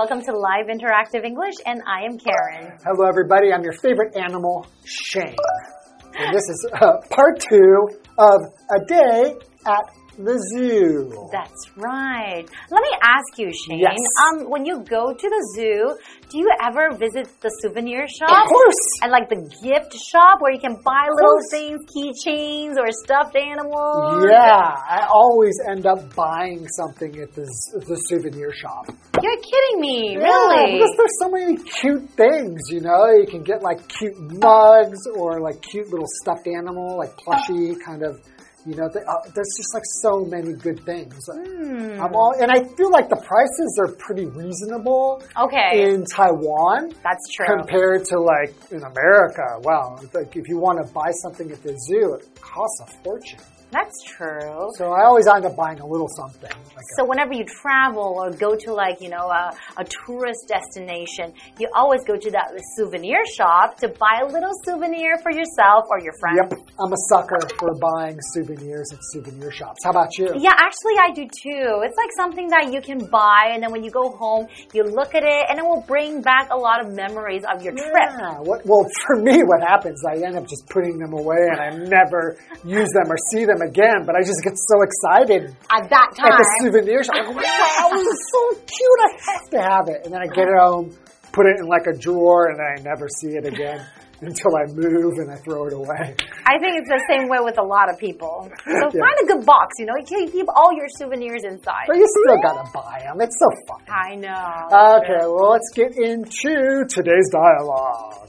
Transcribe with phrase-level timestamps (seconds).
[0.00, 2.72] welcome to Live Interactive English, and I am Karen.
[2.82, 3.52] Hello, everybody.
[3.52, 5.36] I'm your favorite animal, Shane.
[6.14, 7.86] And this is uh, part two
[8.16, 9.34] of a day
[9.66, 9.84] at
[10.24, 11.28] the zoo.
[11.32, 12.44] That's right.
[12.70, 13.78] Let me ask you, Shane.
[13.80, 13.96] Yes.
[14.28, 15.96] Um, when you go to the zoo,
[16.30, 18.30] do you ever visit the souvenir shop?
[18.30, 18.82] Of course.
[19.02, 24.24] And like the gift shop where you can buy little things, keychains or stuffed animals?
[24.28, 27.44] Yeah, I always end up buying something at the,
[27.86, 28.86] the souvenir shop.
[29.22, 30.78] You're kidding me, Yeah, really?
[30.78, 33.10] because there's so many cute things, you know.
[33.10, 38.02] You can get like cute mugs or like cute little stuffed animal, like plushy kind
[38.02, 38.20] of.
[38.66, 41.14] You know, th- uh, there's just like so many good things.
[41.32, 42.00] Hmm.
[42.00, 46.92] I'm all, and I feel like the prices are pretty reasonable Okay, in Taiwan.
[47.02, 47.46] that's true.
[47.46, 49.42] compared to like in America.
[49.62, 53.40] Wow, like if you want to buy something at the zoo, it costs a fortune.
[53.70, 54.70] That's true.
[54.76, 56.50] So I always end up buying a little something.
[56.50, 61.32] Like So whenever you travel or go to like, you know, a, a tourist destination,
[61.58, 66.00] you always go to that souvenir shop to buy a little souvenir for yourself or
[66.00, 66.38] your friend.
[66.42, 69.84] yep, I'm a sucker for buying souvenirs at souvenir shops.
[69.84, 70.32] How about you?
[70.36, 71.82] Yeah, actually I do too.
[71.84, 75.14] It's like something that you can buy and then when you go home, you look
[75.14, 77.90] at it and it will bring back a lot of memories of your trip.
[77.94, 78.38] Yeah.
[78.40, 80.02] What, well, for me, what happens?
[80.04, 83.59] I end up just putting them away, and I never use them or see them
[83.62, 84.04] again.
[84.06, 86.32] But I just get so excited At that time.
[86.32, 87.14] at the souvenir shop.
[87.16, 89.00] I'm like, wow, this is so cute.
[89.04, 90.04] I have to have it.
[90.04, 90.96] And then I get it home,
[91.32, 93.84] put it in like a drawer, and I never see it again
[94.20, 96.14] until I move and I throw it away.
[96.44, 98.50] I think it's the same way with a lot of people.
[98.66, 99.00] So Yeah.
[99.00, 101.84] find a good box, you know, you can't keep all your souvenirs inside.
[101.88, 103.20] But you still gotta buy them.
[103.20, 103.80] It's so fun.
[103.88, 105.00] I know.
[105.00, 108.28] Okay, well, let's get into today's dialogue.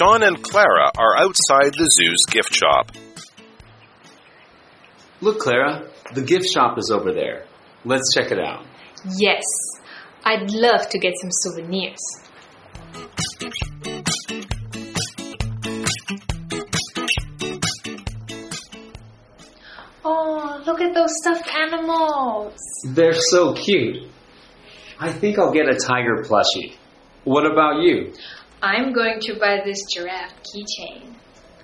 [0.00, 2.90] Sean and Clara are outside the zoo's gift shop.
[5.20, 7.44] Look, Clara, the gift shop is over there.
[7.84, 8.64] Let's check it out.
[9.18, 9.44] Yes,
[10.24, 12.00] I'd love to get some souvenirs.
[20.02, 22.56] Oh, look at those stuffed animals.
[22.86, 24.08] They're so cute.
[24.98, 26.76] I think I'll get a tiger plushie.
[27.24, 28.14] What about you?
[28.62, 31.14] I'm going to buy this giraffe keychain.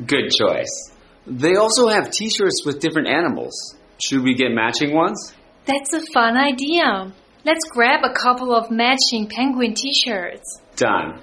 [0.06, 0.92] Good choice.
[1.26, 3.76] They also have t shirts with different animals.
[3.98, 5.34] Should we get matching ones?
[5.64, 7.12] That's a fun idea.
[7.44, 10.60] Let's grab a couple of matching penguin t shirts.
[10.76, 11.20] Done.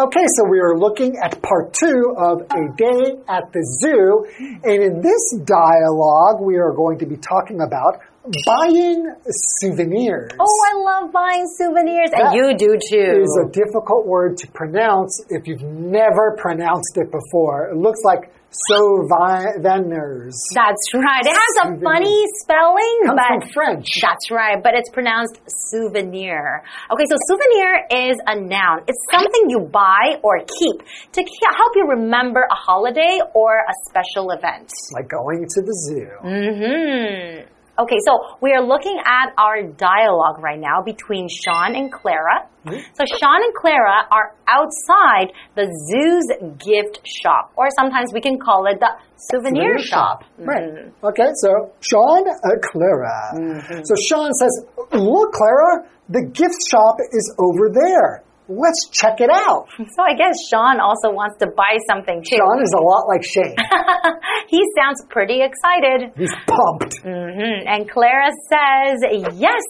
[0.00, 4.26] Okay, so we are looking at part two of A Day at the Zoo.
[4.62, 7.98] And in this dialogue, we are going to be talking about
[8.46, 9.14] buying
[9.60, 10.32] souvenirs.
[10.38, 13.22] Oh, I love buying souvenirs, and you do too.
[13.22, 17.70] is a difficult word to pronounce if you've never pronounced it before.
[17.70, 20.34] It looks like souvenirs.
[20.54, 21.24] That's right.
[21.24, 23.88] It has a funny spelling, Comes but from French.
[24.00, 24.62] that's right.
[24.62, 25.38] But it's pronounced
[25.70, 26.62] souvenir.
[26.90, 28.84] Okay, so souvenir is a noun.
[28.86, 31.20] It's something you buy or keep to
[31.56, 34.70] help you remember a holiday or a special event.
[34.92, 36.08] Like going to the zoo.
[36.24, 37.48] Mm-hmm.
[37.78, 42.50] Okay, so we are looking at our dialogue right now between Sean and Clara.
[42.66, 42.82] Hmm?
[42.98, 46.26] So Sean and Clara are outside the zoo's
[46.58, 48.90] gift shop, or sometimes we can call it the
[49.30, 50.24] souvenir, Souvenir shop.
[50.38, 50.64] Right.
[50.64, 51.06] Mm-hmm.
[51.06, 53.18] Okay, so Sean, and Clara.
[53.38, 53.80] Mm-hmm.
[53.84, 58.24] So Sean says, Look, Clara, the gift shop is over there.
[58.48, 59.68] Let's check it out.
[59.78, 62.36] So I guess Sean also wants to buy something too.
[62.36, 63.56] Sean is a lot like Shane.
[64.48, 66.12] he sounds pretty excited.
[66.16, 66.98] He's pumped.
[67.02, 69.02] hmm And Clara says,
[69.36, 69.62] Yes,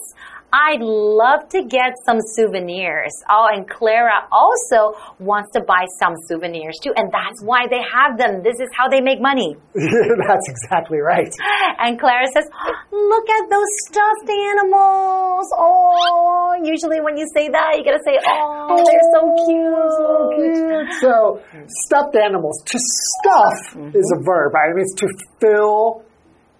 [0.51, 3.13] I'd love to get some souvenirs.
[3.29, 6.93] Oh, and Clara also wants to buy some souvenirs too.
[6.95, 8.41] And that's why they have them.
[8.43, 9.55] This is how they make money.
[9.73, 11.29] That's exactly right.
[11.77, 12.45] And Clara says,
[12.91, 15.47] Look at those stuffed animals.
[15.53, 20.93] Oh, usually when you say that, you gotta say, Oh, they're so oh, cute.
[21.01, 21.41] So,
[21.85, 22.61] stuffed animals.
[22.65, 24.71] To stuff is a verb, right?
[24.71, 25.07] It means to
[25.39, 26.03] fill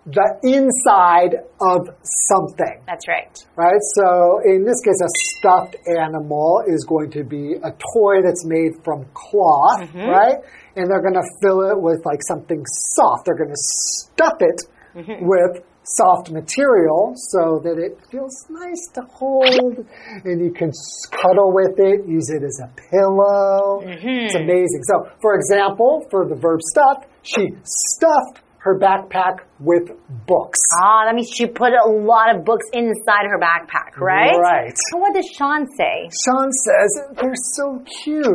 [0.06, 1.90] the inside of
[2.28, 3.30] something, That's right.
[3.56, 3.82] right?
[3.96, 8.80] So, in this case, a stuffed animal is going to be a toy that's made
[8.84, 10.10] from cloth, mm-hmm.
[10.10, 10.38] right?
[10.76, 12.64] And they're going to fill it with like something
[12.96, 13.26] soft.
[13.26, 14.62] They're going to stuff it
[14.96, 15.28] mm-hmm.
[15.28, 19.86] with soft material so that it feels nice to hold
[20.24, 20.72] and you can
[21.12, 23.82] cuddle with it, use it as a pillow.
[23.84, 24.44] It's mm-hmm.
[24.44, 24.84] amazing.
[24.84, 29.90] So, for example, for the verb stuff, she stuffed her backpack with
[30.28, 30.60] books.
[30.84, 34.38] Ah, that means she put a lot of books inside her backpack, right?
[34.38, 34.74] Right.
[34.92, 36.10] So what does Sean say?
[36.26, 38.26] Sean says, they're so cute.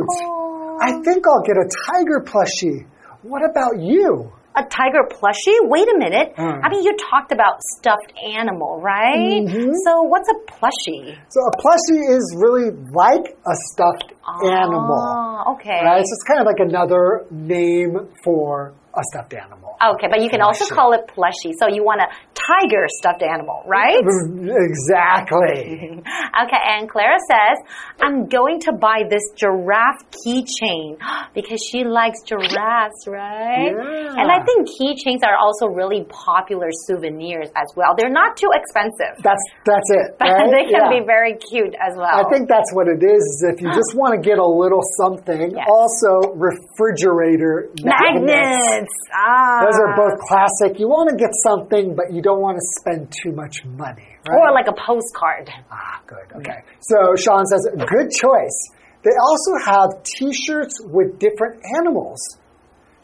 [0.81, 2.87] I think I'll get a tiger plushie.
[3.21, 4.31] What about you?
[4.57, 5.57] A tiger plushie?
[5.63, 6.33] Wait a minute.
[6.37, 6.63] Hmm.
[6.63, 9.43] I mean, you talked about stuffed animal, right?
[9.43, 9.71] Mm-hmm.
[9.83, 11.17] So what's a plushie?
[11.29, 14.13] So a plushie is really like a stuffed
[14.43, 14.97] animal.
[14.97, 15.81] Ah, okay.
[15.83, 16.03] Right?
[16.05, 19.75] So it's kind of like another name for a stuffed animal.
[19.95, 21.53] Okay, but you can also call it plushie.
[21.59, 24.01] So you want a tiger stuffed animal, right?
[24.69, 26.01] Exactly.
[26.35, 27.57] Okay, and Clara says,
[28.01, 30.99] I'm going to buy this giraffe keychain
[31.33, 33.71] because she likes giraffes, right?
[33.71, 34.19] Yeah.
[34.19, 37.95] And I think keychains are also really popular souvenirs as well.
[37.97, 39.23] They're not too expensive.
[39.23, 40.15] That's that's it.
[40.19, 40.51] But right?
[40.51, 40.99] they can Yeah.
[40.99, 42.11] be very cute as well.
[42.11, 43.23] I think that's what it is.
[43.23, 45.67] is If you just want to get a little something, Yes.
[45.71, 48.27] also refrigerator magnets.
[48.27, 48.84] magnets.
[49.13, 49.65] Ah.
[49.65, 50.79] Those are both classic.
[50.79, 54.17] You want to get something, but you don't want to spend too much money.
[54.27, 54.37] Right?
[54.37, 55.49] Or like a postcard.
[55.71, 56.31] Ah, good.
[56.37, 56.63] Okay.
[56.81, 58.57] So Sean says, good choice.
[59.03, 62.19] They also have T-shirts with different animals.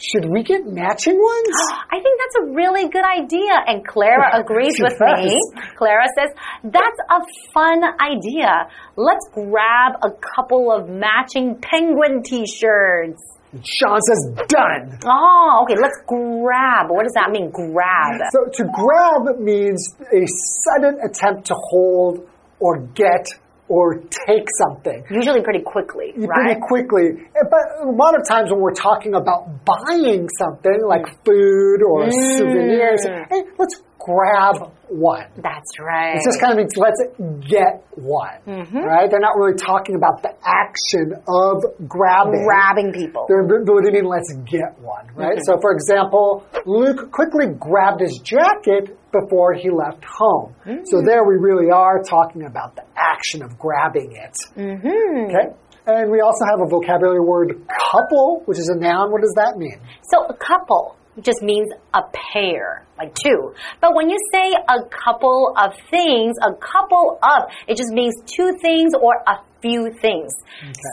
[0.01, 1.55] Should we get matching ones?
[1.91, 3.53] I think that's a really good idea.
[3.67, 5.37] And Clara agrees with me.
[5.77, 6.33] Clara says,
[6.63, 7.21] that's a
[7.53, 8.67] fun idea.
[8.95, 13.21] Let's grab a couple of matching penguin t-shirts.
[13.63, 14.97] Sean says, done.
[15.05, 15.75] Oh, okay.
[15.81, 16.89] Let's grab.
[16.89, 17.51] What does that mean?
[17.51, 18.21] Grab.
[18.31, 20.23] So to grab means a
[20.63, 22.27] sudden attempt to hold
[22.59, 23.27] or get
[23.67, 23.95] or
[24.27, 25.03] take something.
[25.09, 26.27] Usually pretty quickly, right?
[26.27, 27.23] Pretty quickly.
[27.35, 32.05] Eh, But a lot of times when we're talking about buying something like food or
[32.07, 32.37] Mm.
[32.37, 35.25] souvenirs, hey, let's grab one.
[35.37, 36.15] That's right.
[36.15, 37.01] It just kind of means let's
[37.47, 38.77] get one, Mm-hmm.
[38.77, 39.09] right?
[39.09, 42.43] They're not really talking about the action of grabbing.
[42.45, 43.25] grabbing people.
[43.27, 45.37] They're really mean let's get one, right?
[45.37, 45.45] Mm-hmm.
[45.45, 50.55] So, for example, Luke quickly grabbed his jacket before he left home.
[50.65, 50.81] Mm.
[50.85, 54.35] So there we really are talking about the action of grabbing it.
[54.57, 55.25] Mm-hmm.
[55.27, 55.55] Okay?
[55.87, 57.59] And we also have a vocabulary word
[57.91, 59.11] couple, which is a noun.
[59.11, 59.79] What does that mean?
[60.11, 62.01] So a couple just means a
[62.33, 63.53] pair, like two.
[63.81, 68.57] But when you say a couple of things, a couple of, it just means two
[68.61, 70.31] things or a few things.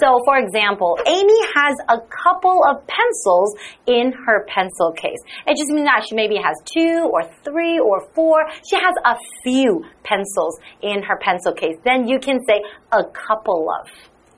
[0.01, 3.55] So for example, Amy has a couple of pencils
[3.87, 5.19] in her pencil case.
[5.47, 8.45] It just means that she maybe has two or three or four.
[8.69, 11.77] She has a few pencils in her pencil case.
[11.85, 12.63] Then you can say
[12.93, 13.89] a couple of.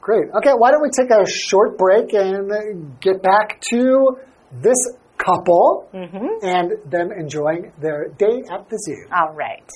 [0.00, 0.30] Great.
[0.34, 4.18] Okay, why don't we take a short break and get back to
[4.52, 4.78] this
[5.24, 6.26] couple Mm-hmm.
[6.42, 9.06] and them enjoying their day at the zoo.
[9.12, 9.68] All right.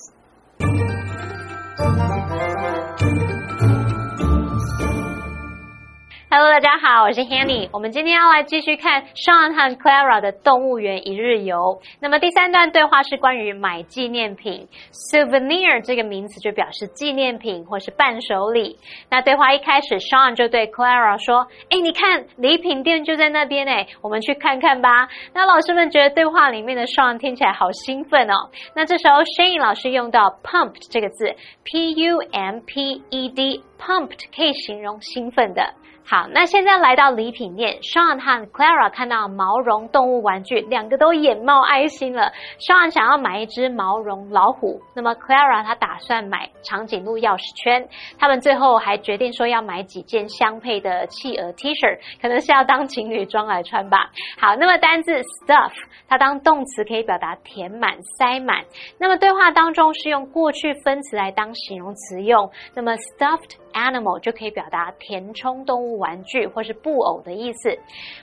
[6.34, 7.68] 哈喽，大家好，我是 Hanny。
[7.72, 11.80] 我们今天要来继续看 Sean 和 Clara 的动物园一日游。
[12.00, 18.76] 那么第三段对话是关于买纪念品，souvenir 这个名词就表示纪念品或是伴手礼。
[19.08, 28.50] 那对话一开始，Sean 就对 Clara 说：“哎，你看礼品店就在那边哎，我们去看看吧。”那老师们觉得对话里面的 Sean 听起来好兴奋哦。
[28.74, 35.74] 那这时候 Shane 老师用到 pumped 这个字，p u m p e d Pumped 可以形容兴奋的。
[36.06, 42.30] 好，那现在来到礼品店，Sean 和 Clara 看到毛绒动物玩具，两个都眼冒爱心了。
[42.58, 47.88] Sean 想要买一只毛绒老虎，那么 Clara 她打算买长颈鹿钥匙圈。
[48.18, 54.10] 他们最后还决定说要买几件相配的企鹅 T 恤，可能是要当情侣装来穿吧。
[54.38, 55.72] 好，那么单字 stuff
[56.06, 58.62] 它当动词可以表达填满、塞满。
[58.98, 67.78] 那么对话当中是用过去分词来当形容词用，那么 stuffed animal 就可以表达填充动物玩具或是布偶的意思。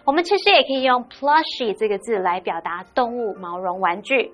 [0.06, 4.32] 我们其实也可以用 plushy 这个字来表达动物毛绒玩具。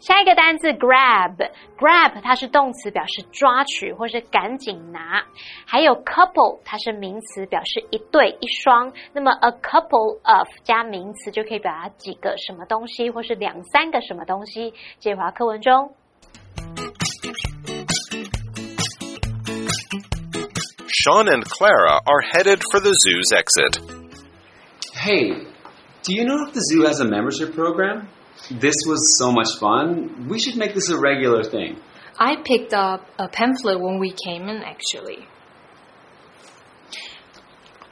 [0.00, 5.24] 下一个单字 grab，grab 它是动词，表示抓取或是赶紧拿。
[5.66, 8.92] 还有 couple 它是名词，表示一对一双。
[9.12, 14.72] 那么 a couple of 加名词就可以表达几个什么东西，或是两三个什么东西。
[14.98, 15.94] 接华课文中。
[21.04, 23.78] Sean and Clara are headed for the zoo's exit.
[24.94, 25.44] Hey,
[26.02, 28.08] do you know if the zoo has a membership program?
[28.50, 30.28] This was so much fun.
[30.28, 31.78] We should make this a regular thing.
[32.18, 35.26] I picked up a pamphlet when we came in, actually.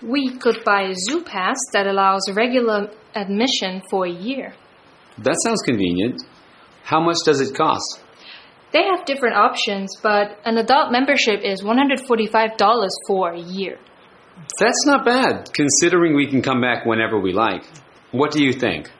[0.03, 4.55] We could buy a zoo pass that allows regular admission for a year.
[5.19, 6.23] That sounds convenient.
[6.85, 8.02] How much does it cost?
[8.73, 13.79] They have different options, but an adult membership is $145 for a year.
[14.59, 17.65] That's not bad, considering we can come back whenever we like.
[18.13, 18.91] What do you think?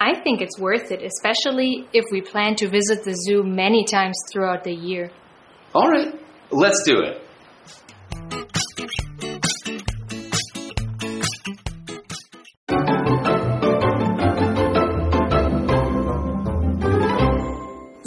[0.00, 4.16] I think it's worth it, especially if we plan to visit the zoo many times
[4.32, 5.10] throughout the year.
[5.74, 6.14] All right,
[6.50, 7.20] let's do it.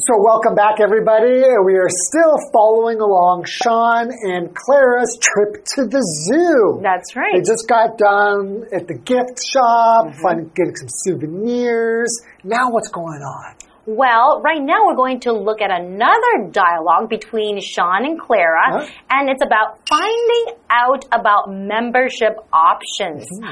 [0.06, 1.44] So, welcome back, everybody.
[1.64, 6.82] We are still following along Sean and Clara's trip to the zoo.
[6.84, 7.32] That's right.
[7.36, 10.22] They just got done at the gift shop, mm-hmm.
[10.22, 12.12] finding, getting some souvenirs.
[12.44, 13.56] Now, what's going on?
[13.86, 18.88] Well, right now we're going to look at another dialogue between Sean and Clara, Huh?
[19.10, 23.28] and it's about finding out about membership options.
[23.44, 23.50] Hmm.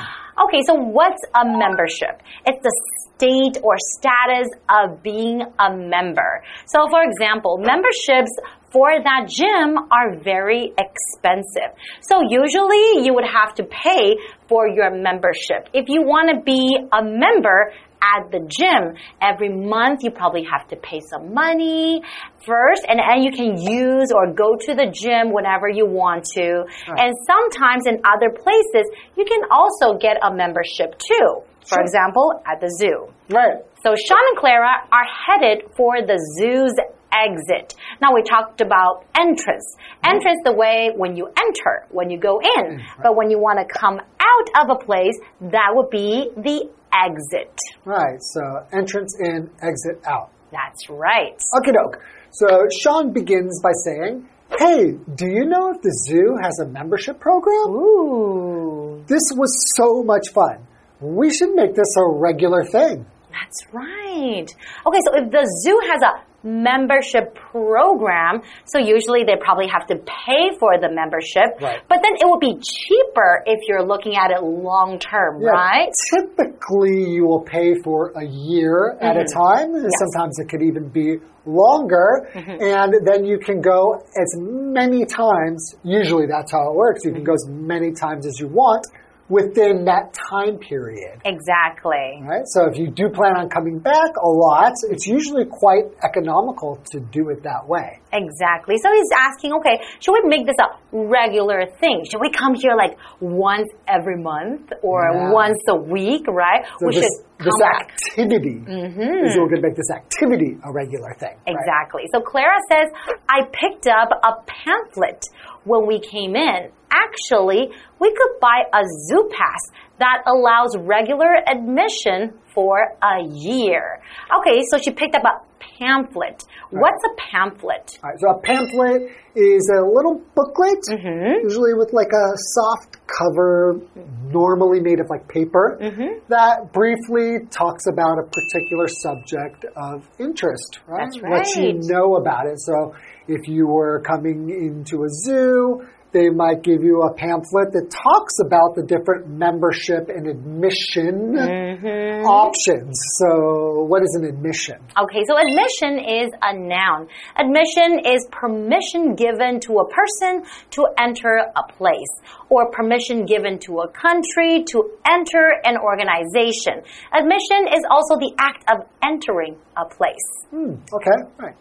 [0.47, 2.21] Okay, so what's a membership?
[2.45, 2.71] It's the
[3.15, 6.43] state or status of being a member.
[6.65, 8.31] So, for example, memberships
[8.71, 11.75] for that gym are very expensive.
[12.01, 14.15] So usually you would have to pay
[14.47, 15.67] for your membership.
[15.73, 20.67] If you want to be a member at the gym, every month you probably have
[20.69, 22.01] to pay some money
[22.45, 26.65] first and then you can use or go to the gym whenever you want to.
[26.87, 31.43] And sometimes in other places you can also get a membership too.
[31.61, 31.81] For Sure.
[31.81, 33.13] example, at the zoo.
[33.29, 33.61] Right.
[33.83, 36.73] So Sean and Clara are headed for the zoo's
[37.13, 37.73] exit.
[38.01, 39.75] Now we talked about entrance.
[40.03, 42.77] Entrance the way when you enter, when you go in.
[42.79, 43.01] Mm-hmm.
[43.03, 47.57] But when you want to come out of a place, that would be the exit.
[47.85, 48.17] Right.
[48.21, 50.31] So, entrance in, exit out.
[50.51, 51.39] That's right.
[51.59, 52.01] Okay, doke.
[52.31, 54.27] So, Sean begins by saying,
[54.59, 57.69] Hey, do you know if the zoo has a membership program?
[57.69, 60.67] Ooh, This was so much fun.
[60.99, 63.05] We should make this a regular thing.
[63.31, 64.45] that's right.
[64.85, 69.95] Okay, so if the zoo has a membership program, so usually they probably have to
[69.95, 71.79] pay for the membership, Right.
[71.87, 75.89] but then it would be cheaper if you're looking at it long term, Yeah, right?
[76.13, 79.39] Typically, you will pay for a year at a Mm-hmm.
[79.39, 79.75] time.
[79.75, 82.27] and Sometimes it could even be longer.
[82.33, 82.63] Mm-hmm.
[82.63, 85.75] And then you can go as many times.
[85.83, 87.01] Usually, that's how it works.
[87.05, 87.67] You can go as Mm-hmm.
[87.67, 88.85] many times as you want
[89.31, 91.21] within that time period.
[91.23, 92.19] Exactly.
[92.21, 92.43] Right?
[92.45, 96.99] So if you do plan on coming back a lot, it's usually quite economical to
[96.99, 97.99] do it that way.
[98.11, 98.75] Exactly.
[98.83, 102.03] So he's asking, okay, should we make this a regular thing?
[102.11, 105.31] Should we come here like once every month or Yeah.
[105.31, 106.65] once a week, right?
[106.79, 107.95] So we this, should this back.
[108.11, 109.25] activity mm-hmm.
[109.25, 111.35] is we're going to make this activity a regular thing.
[111.47, 111.55] right?
[111.55, 112.03] Exactly.
[112.13, 112.87] So Clara says,
[113.29, 115.23] I picked up a pamphlet
[115.63, 116.71] when we came in.
[116.91, 119.59] Actually, we could buy a zoo pass
[120.01, 124.01] that allows regular admission for a year.
[124.39, 125.41] Okay, so she picked up a
[125.79, 126.43] pamphlet.
[126.69, 127.97] What's a pamphlet?
[128.03, 131.43] All right, so a pamphlet is a little booklet, Mm-hmm.
[131.47, 133.79] usually with like a soft cover,
[134.27, 136.19] normally made of like paper, Mm-hmm.
[136.29, 141.09] that briefly talks about a particular subject of interest, right?
[141.13, 142.59] That's Lets you know about it.
[142.59, 142.95] So
[143.27, 148.35] if you were coming into a zoo, they might give you a pamphlet that talks
[148.45, 152.25] about the different membership and admission Mm-hmm.
[152.25, 152.99] options.
[153.19, 154.75] So, what is an admission?
[154.99, 157.07] Okay, so admission is a noun.
[157.37, 162.11] Admission is permission given to a person to enter a place,
[162.49, 166.83] or permission given to a country to enter an organization.
[167.13, 170.27] Admission is also the act of entering a place.
[170.49, 171.55] Hmm, okay, right.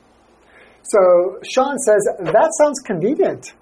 [0.82, 3.52] So Sean says, that sounds convenient.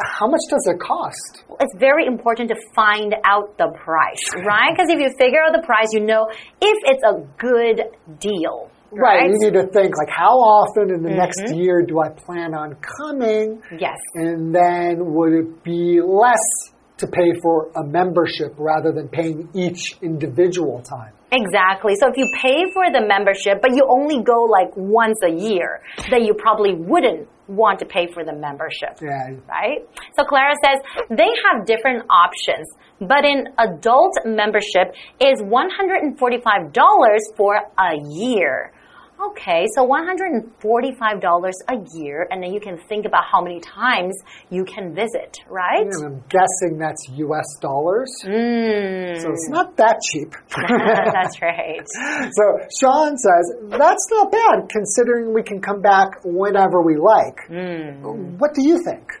[0.00, 1.44] How much does it cost?
[1.60, 4.70] It's very important to find out the price, right?
[4.74, 6.28] Because if you figure out the price, you know
[6.60, 7.82] if it's a good
[8.18, 8.70] deal.
[8.96, 9.28] Right.
[9.28, 11.18] You need to think like how often in the mm-hmm.
[11.18, 13.60] next year do I plan on coming?
[13.76, 13.98] Yes.
[14.14, 16.38] And then would it be less
[16.98, 21.12] to pay for a membership rather than paying each individual time?
[21.32, 21.94] Exactly.
[21.98, 25.80] So if you pay for the membership, but you only go like once a year,
[26.10, 28.98] then you probably wouldn't want to pay for the membership.
[29.00, 29.36] Yeah.
[29.48, 29.86] Right?
[30.16, 32.68] So Clara says they have different options,
[33.00, 38.72] but an adult membership is $145 for a year.
[39.20, 44.14] Okay, so $145 a year, and then you can think about how many times
[44.50, 45.86] you can visit, right?
[45.86, 48.10] And I'm guessing that's US dollars.
[48.24, 50.34] Mm, So it's not that cheap.
[51.12, 51.84] that's right.
[52.34, 52.44] So
[52.80, 57.38] Sean says, that's not bad considering we can come back whenever we like.
[57.48, 58.38] Mm.
[58.38, 59.12] What do you think?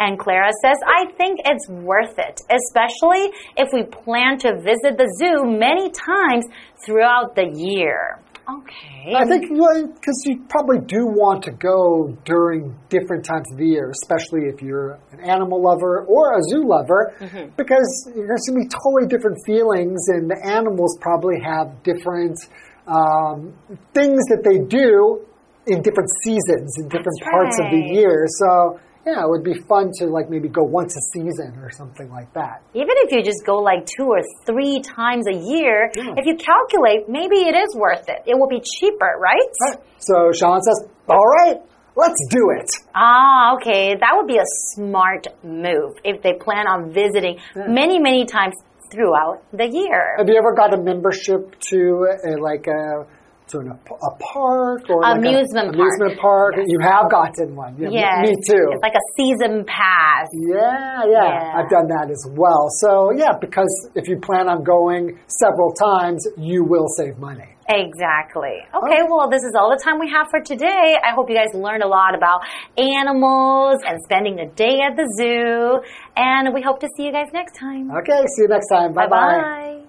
[0.00, 5.08] And Clara says, I think it's worth it, especially if we plan to visit the
[5.18, 6.44] zoo many times
[6.86, 8.20] throughout the year.
[8.48, 9.12] Okay.
[9.14, 13.90] I think because you probably do want to go during different times of the year,
[13.90, 17.12] especially if you're an animal lover or a zoo lover,
[17.58, 22.38] because there's going to be totally different feelings, and the animals probably have different
[22.86, 23.52] um,
[23.92, 25.20] things that they do
[25.66, 28.24] in different seasons, in different That's parts of the year.
[28.40, 32.10] So yeah, it would be fun to like maybe go once a season or something
[32.10, 32.62] like that.
[32.74, 36.14] Even if you just go like two or three times a year, Yeah.
[36.16, 38.20] if you calculate, maybe it is worth it.
[38.26, 39.50] It will be cheaper, right?
[39.66, 39.78] Right.
[39.98, 41.58] So Sean says, "All right,
[41.96, 43.94] let's do it." Ah, okay.
[43.94, 48.54] That would be a smart move if they plan on visiting many, many times
[48.92, 50.16] throughout the year.
[50.16, 53.04] Have you ever got a membership to a, like a
[53.48, 55.74] to an, a park or like a- Amusement park.
[55.74, 56.54] amusement park?
[56.56, 56.66] Yes.
[56.68, 57.76] You have gotten one.
[57.78, 58.26] Yeah, me- Yes.
[58.28, 58.66] me too.
[58.72, 60.28] It's like a season pass.
[60.32, 61.52] Yeah, yeah, Yeah.
[61.56, 62.68] I've done that as well.
[62.80, 67.54] So, yeah, because if you plan on going several times, you will save money.
[67.70, 68.64] Exactly.
[68.74, 69.14] Okay, oh.
[69.14, 70.96] well, this is all the time we have for today.
[71.04, 72.40] I hope you guys learned a lot about
[72.78, 75.82] animals and spending a day at the zoo.
[76.16, 77.90] And we hope to see you guys next time.
[77.90, 78.94] Okay, see you next time.
[78.94, 79.82] Bye bye.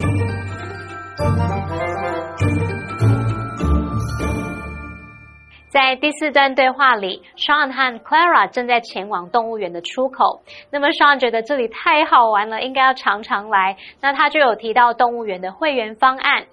[0.00, 1.48] bye.
[5.72, 10.42] 在第四段对话里，Sean 和 Clara 正在前往动物园的出口。
[10.70, 13.78] 那么 Sean 觉得这里太好玩了，应该要常常来。
[14.02, 16.44] 那他就有提到动物园的会员方案。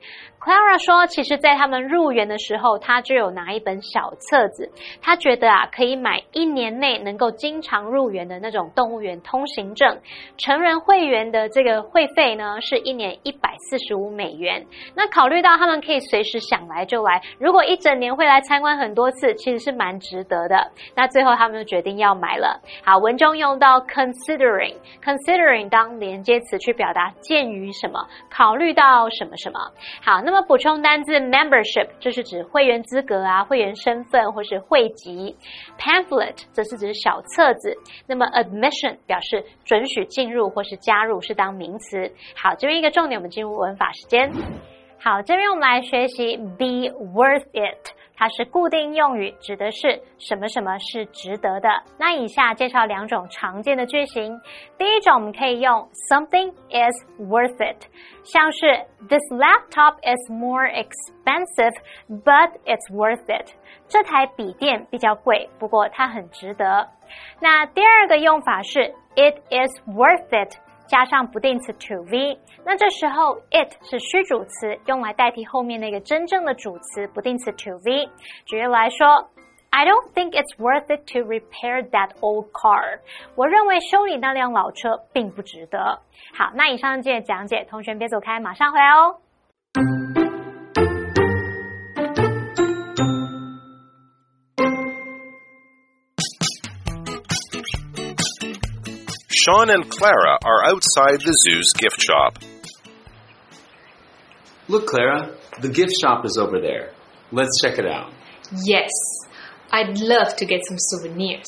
[0.49, 4.71] Clara 说，其实，在他们入园的时候，他就有拿一本小册子。
[4.99, 9.99] 他觉得啊，可以买一年内能够经常入园的那种动物园通行证。
[10.39, 14.65] 成人会员的这个会费呢，是一年一百四十五美元。
[14.95, 20.71] 那考虑到他们可以随时想来就来，如果一整年会来参观很多次，其实是蛮值得的。
[20.95, 22.59] 那最后他们就决定要买了。
[22.83, 29.59] 好，文中用到 considering，considering 当连接词去表达鉴于什么，考虑到什么什么。
[30.01, 35.35] 好，那么补充单字 membership，就是指会员资格啊、会员身份或是会籍。
[35.77, 37.75] pamphlet 则是指小册子。
[38.07, 42.11] 那么 admission 表示准许进入或是加入，是当名词。
[42.35, 44.31] 好，这边一个重点，我们进入文法时间。
[44.99, 47.98] 好，这边我们来学习 be worth it。
[48.19, 51.69] 它是固定用语，指的是什么什么是值得的。
[51.97, 54.37] 那以下介绍两种常见的句型。
[54.77, 57.81] 第一种，我们可以用 something is worth it，
[58.25, 61.73] 像是 This laptop is more expensive,
[62.09, 63.53] but it's worth it。
[63.87, 66.89] 这台笔电比较贵，不过它很值得。
[67.39, 70.57] 那第二个用法是 It is worth it。
[70.89, 78.09] 加上不定词 to v，那这时候 it 是虚主词，用来代替后面那个真正的主词不定词 to v。
[78.45, 79.29] 举例来说
[79.69, 82.99] ，I don't think it's worth it to repair that old car。
[83.35, 85.99] 我认为修理那辆老车并不值得。
[86.35, 89.17] 好，那以上这些讲解，同学别走开，马上回来哦。
[99.49, 102.37] Sean and Clara are outside the zoo's gift shop.
[104.67, 106.91] Look, Clara, the gift shop is over there.
[107.31, 108.13] Let's check it out.
[108.63, 108.91] Yes,
[109.71, 111.47] I'd love to get some souvenirs.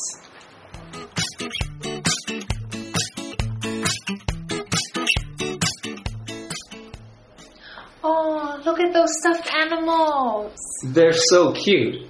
[8.04, 10.56] Oh, look at those stuffed animals.
[10.86, 12.08] They're so cute.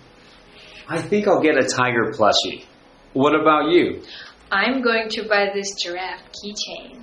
[0.87, 2.63] I think I'll get a tiger plushie.
[3.13, 4.03] What about you?
[4.51, 7.01] I'm going to buy this giraffe keychain.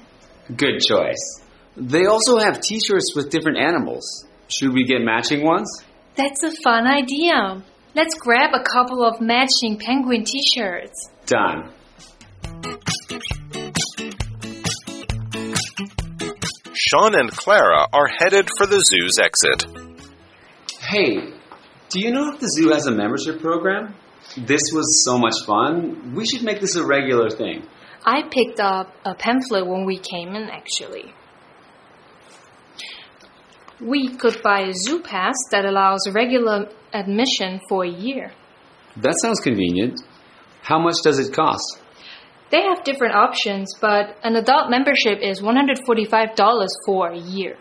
[0.55, 1.43] Good choice.
[1.77, 4.27] They also have t shirts with different animals.
[4.49, 5.69] Should we get matching ones?
[6.15, 7.63] That's a fun idea.
[7.95, 11.09] Let's grab a couple of matching penguin t shirts.
[11.27, 11.73] Done.
[16.75, 19.65] Sean and Clara are headed for the zoo's exit.
[20.81, 21.33] Hey,
[21.89, 23.95] do you know if the zoo has a membership program?
[24.37, 26.15] This was so much fun.
[26.15, 27.67] We should make this a regular thing.
[28.05, 31.15] I picked up a pamphlet when we came in, actually.
[33.81, 38.33] We could buy a zoo pass that allows regular admission for a year.
[38.97, 40.01] That sounds convenient.
[40.63, 41.81] How much does it cost?
[42.51, 47.57] They have different options, but an adult membership is $145 for a year.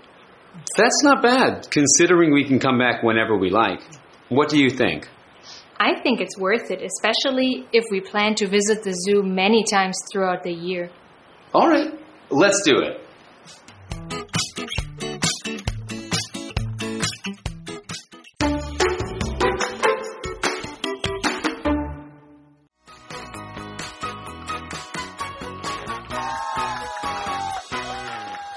[0.76, 3.82] That's not bad, considering we can come back whenever we like.
[4.30, 5.08] What do you think?
[5.80, 9.96] I think it's worth it, especially if we plan to visit the zoo many times
[10.12, 10.90] throughout the year.
[11.54, 11.94] All right,
[12.32, 13.04] let's do it.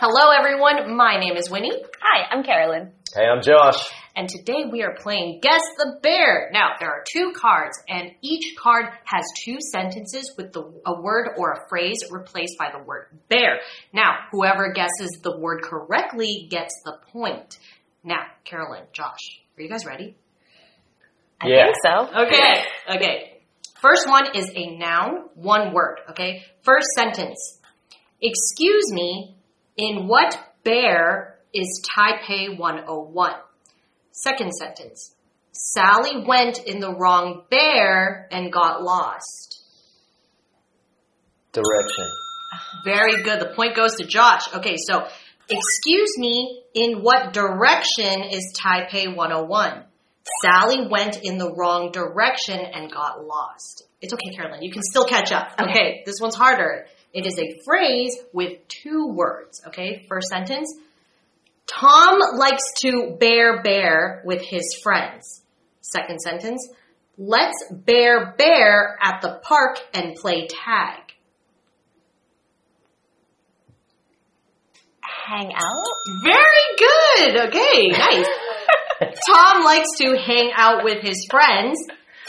[0.00, 0.96] Hello, everyone.
[0.96, 1.70] My name is Winnie.
[2.00, 2.92] Hi, I'm Carolyn.
[3.14, 3.90] Hey, I'm Josh.
[4.16, 6.50] And today we are playing Guess the Bear.
[6.52, 11.30] Now, there are two cards, and each card has two sentences with the, a word
[11.38, 13.60] or a phrase replaced by the word bear.
[13.92, 17.58] Now, whoever guesses the word correctly gets the point.
[18.02, 20.16] Now, Carolyn, Josh, are you guys ready?
[21.40, 21.64] I Yeah.
[21.64, 22.22] think so.
[22.26, 22.64] Okay.
[22.96, 23.42] Okay.
[23.80, 26.00] First one is a noun, one word.
[26.10, 26.44] Okay.
[26.62, 27.60] First sentence.
[28.20, 29.36] Excuse me,
[29.76, 33.32] in what bear is Taipei 101?
[34.22, 35.14] Second sentence.
[35.52, 39.62] Sally went in the wrong bear and got lost.
[41.52, 42.06] Direction.
[42.84, 43.40] Very good.
[43.40, 44.52] The point goes to Josh.
[44.54, 45.06] Okay, so
[45.48, 49.84] excuse me, in what direction is Taipei 101?
[50.42, 53.84] Sally went in the wrong direction and got lost.
[54.02, 54.62] It's okay, Carolyn.
[54.62, 55.48] You can still catch up.
[55.60, 56.86] Okay, this one's harder.
[57.12, 59.62] It is a phrase with two words.
[59.68, 60.72] Okay, first sentence.
[61.66, 65.42] Tom likes to bear bear with his friends.
[65.80, 66.68] Second sentence.
[67.16, 71.00] Let's bear bear at the park and play tag.
[75.02, 75.84] Hang out.
[76.24, 77.36] Very good.
[77.48, 78.26] Okay, nice.
[79.26, 81.78] Tom likes to hang out with his friends.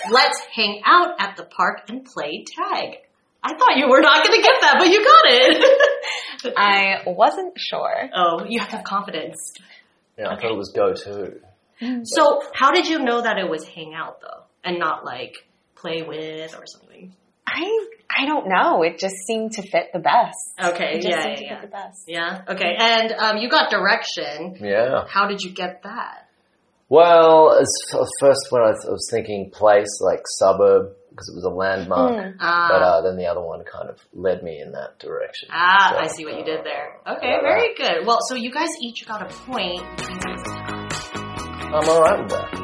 [0.10, 2.98] Let's hang out at the park and play tag.
[3.44, 6.54] I thought you were not going to get that, but you got it.
[6.58, 8.10] I wasn't sure.
[8.16, 9.54] oh, you have to have confidence.
[10.18, 11.40] Yeah, I thought it was go to.
[12.04, 16.04] So, how did you know that it was hang out though, and not like play
[16.04, 17.14] with or something?
[17.48, 18.84] I I don't know.
[18.84, 20.38] It just seemed to fit the best.
[20.76, 21.84] Okay, It just yeah, seemed to yeah, fit the yeah.
[21.88, 22.04] best.
[22.08, 22.42] Yeah.
[22.50, 24.58] Okay, and um, you got direction.
[24.60, 25.06] Yeah.
[25.08, 26.28] How did you get that?
[26.92, 31.36] Well, as f- first when I, th- I was thinking place, like suburb, because it
[31.36, 32.36] was a landmark.
[32.38, 32.68] Ah.
[32.70, 35.48] But uh, then the other one kind of led me in that direction.
[35.54, 37.00] Ah, So, I see what you did there.
[37.08, 38.06] Okay, Yeah, very good.
[38.06, 39.82] Well, so you guys each got a point.
[41.74, 42.61] I'm alright with that.